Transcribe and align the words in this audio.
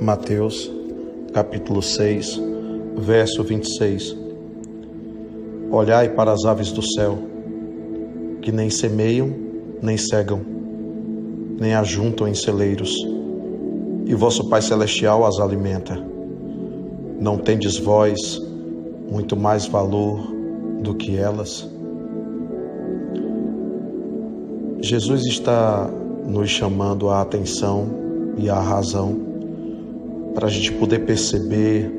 Mateus, 0.00 0.70
capítulo 1.32 1.80
6, 1.80 2.38
verso 2.98 3.42
26. 3.42 4.14
Olhai 5.70 6.10
para 6.10 6.32
as 6.32 6.44
aves 6.44 6.70
do 6.70 6.82
céu, 6.82 7.18
que 8.42 8.52
nem 8.52 8.68
semeiam, 8.68 9.34
nem 9.80 9.96
cegam, 9.96 10.42
nem 11.58 11.74
ajuntam 11.74 12.28
em 12.28 12.34
celeiros, 12.34 12.94
e 14.04 14.14
vosso 14.14 14.50
Pai 14.50 14.60
Celestial 14.60 15.24
as 15.24 15.40
alimenta. 15.40 15.98
Não 17.18 17.38
tendes 17.38 17.78
vós 17.78 18.38
muito 19.10 19.34
mais 19.34 19.64
valor 19.64 20.20
do 20.82 20.94
que 20.94 21.16
elas? 21.16 21.66
Jesus 24.82 25.24
está 25.24 25.90
nos 26.26 26.50
chamando 26.50 27.08
a 27.08 27.22
atenção 27.22 27.88
e 28.36 28.50
a 28.50 28.60
razão 28.60 29.35
para 30.36 30.48
a 30.48 30.50
gente 30.50 30.70
poder 30.72 30.98
perceber 30.98 31.90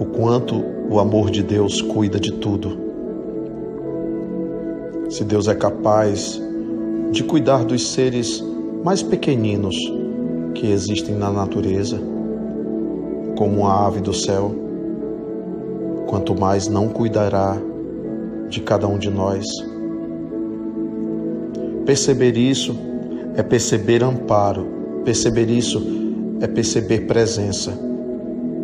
o 0.00 0.06
quanto 0.06 0.64
o 0.88 0.98
amor 0.98 1.30
de 1.30 1.42
Deus 1.42 1.82
cuida 1.82 2.18
de 2.18 2.32
tudo. 2.32 2.78
Se 5.10 5.22
Deus 5.24 5.46
é 5.46 5.54
capaz 5.54 6.40
de 7.12 7.22
cuidar 7.22 7.62
dos 7.66 7.86
seres 7.88 8.42
mais 8.82 9.02
pequeninos 9.02 9.76
que 10.54 10.72
existem 10.72 11.16
na 11.16 11.30
natureza, 11.30 12.00
como 13.36 13.66
a 13.66 13.86
ave 13.86 14.00
do 14.00 14.14
céu, 14.14 14.50
quanto 16.06 16.34
mais 16.34 16.66
não 16.66 16.88
cuidará 16.88 17.58
de 18.48 18.62
cada 18.62 18.88
um 18.88 18.96
de 18.96 19.10
nós. 19.10 19.44
Perceber 21.84 22.38
isso 22.38 22.74
é 23.36 23.42
perceber 23.42 24.02
amparo, 24.02 24.66
perceber 25.04 25.50
isso 25.50 26.03
é 26.40 26.46
perceber 26.46 27.06
presença. 27.06 27.72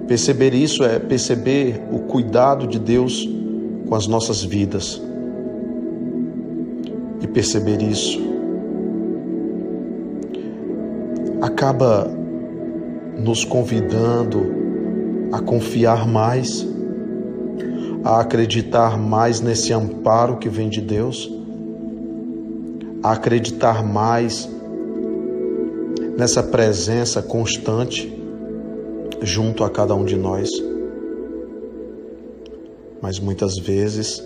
Perceber 0.06 0.54
isso 0.54 0.82
é 0.82 0.98
perceber 0.98 1.80
o 1.92 2.00
cuidado 2.00 2.66
de 2.66 2.78
Deus 2.78 3.28
com 3.88 3.94
as 3.94 4.06
nossas 4.06 4.42
vidas. 4.42 5.00
E 7.20 7.26
perceber 7.26 7.80
isso 7.82 8.30
acaba 11.40 12.10
nos 13.18 13.44
convidando 13.44 14.46
a 15.32 15.40
confiar 15.40 16.06
mais, 16.06 16.66
a 18.04 18.20
acreditar 18.20 18.98
mais 18.98 19.40
nesse 19.40 19.72
amparo 19.72 20.36
que 20.36 20.48
vem 20.48 20.68
de 20.68 20.80
Deus, 20.80 21.30
a 23.02 23.12
acreditar 23.12 23.84
mais 23.84 24.48
nessa 26.20 26.42
presença 26.42 27.22
constante 27.22 28.14
junto 29.22 29.64
a 29.64 29.70
cada 29.70 29.94
um 29.94 30.04
de 30.04 30.16
nós. 30.16 30.50
Mas 33.00 33.18
muitas 33.18 33.56
vezes 33.56 34.22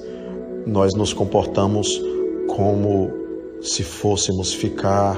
nós 0.66 0.92
nos 0.94 1.12
comportamos 1.12 2.02
como 2.48 3.12
se 3.62 3.84
fôssemos 3.84 4.52
ficar 4.52 5.16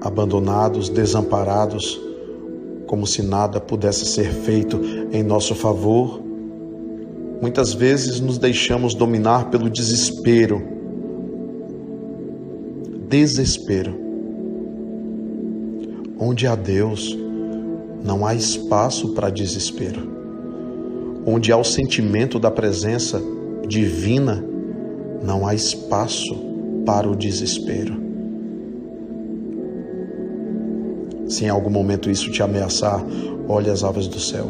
abandonados, 0.00 0.88
desamparados, 0.88 2.00
como 2.88 3.06
se 3.06 3.22
nada 3.22 3.60
pudesse 3.60 4.06
ser 4.06 4.32
feito 4.32 4.80
em 5.12 5.22
nosso 5.22 5.54
favor. 5.54 6.20
Muitas 7.40 7.72
vezes 7.72 8.18
nos 8.18 8.38
deixamos 8.38 8.92
dominar 8.92 9.50
pelo 9.50 9.70
desespero. 9.70 10.60
Desespero. 13.08 14.05
Onde 16.18 16.46
há 16.46 16.54
Deus, 16.54 17.16
não 18.02 18.24
há 18.24 18.34
espaço 18.34 19.10
para 19.10 19.28
desespero. 19.28 20.16
Onde 21.26 21.52
há 21.52 21.58
o 21.58 21.64
sentimento 21.64 22.38
da 22.38 22.50
presença 22.50 23.20
divina, 23.68 24.42
não 25.22 25.46
há 25.46 25.54
espaço 25.54 26.34
para 26.86 27.06
o 27.06 27.14
desespero. 27.14 27.94
Se 31.28 31.44
em 31.44 31.48
algum 31.48 31.70
momento 31.70 32.08
isso 32.08 32.30
te 32.30 32.42
ameaçar, 32.42 33.04
olhe 33.46 33.68
as 33.68 33.84
aves 33.84 34.08
do 34.08 34.20
céu. 34.20 34.46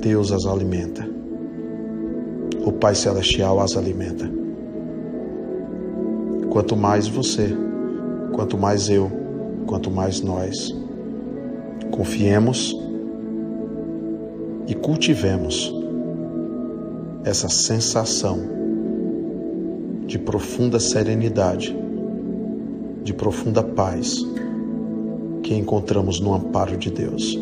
Deus 0.00 0.32
as 0.32 0.46
alimenta. 0.46 1.06
O 2.66 2.72
Pai 2.72 2.94
Celestial 2.94 3.60
as 3.60 3.76
alimenta. 3.76 4.28
Quanto 6.50 6.76
mais 6.76 7.06
você, 7.06 7.54
quanto 8.32 8.56
mais 8.56 8.88
eu, 8.88 9.23
quanto 9.66 9.90
mais 9.90 10.20
nós 10.20 10.74
confiemos 11.90 12.76
e 14.66 14.74
cultivemos 14.74 15.72
essa 17.24 17.48
sensação 17.48 18.38
de 20.06 20.18
profunda 20.18 20.78
serenidade, 20.78 21.74
de 23.02 23.14
profunda 23.14 23.62
paz 23.62 24.24
que 25.42 25.54
encontramos 25.54 26.20
no 26.20 26.34
amparo 26.34 26.76
de 26.76 26.90
Deus. 26.90 27.38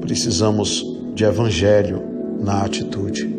Precisamos 0.00 0.84
de 1.14 1.24
evangelho 1.24 2.02
na 2.40 2.62
atitude. 2.62 3.35